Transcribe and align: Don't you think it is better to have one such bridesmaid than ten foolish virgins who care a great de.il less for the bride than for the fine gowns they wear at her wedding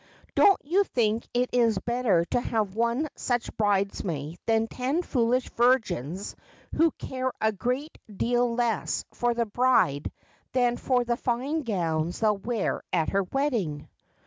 Don't 0.33 0.59
you 0.65 0.83
think 0.83 1.27
it 1.31 1.51
is 1.53 1.77
better 1.77 2.25
to 2.31 2.41
have 2.41 2.73
one 2.73 3.07
such 3.15 3.55
bridesmaid 3.55 4.39
than 4.47 4.67
ten 4.67 5.03
foolish 5.03 5.47
virgins 5.51 6.35
who 6.73 6.89
care 6.97 7.31
a 7.39 7.51
great 7.51 7.99
de.il 8.11 8.55
less 8.55 9.05
for 9.13 9.35
the 9.35 9.45
bride 9.45 10.11
than 10.53 10.75
for 10.77 11.03
the 11.03 11.17
fine 11.17 11.61
gowns 11.61 12.21
they 12.21 12.31
wear 12.31 12.81
at 12.91 13.09
her 13.09 13.21
wedding 13.21 13.87